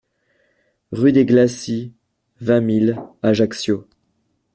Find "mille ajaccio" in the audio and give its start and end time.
2.61-3.87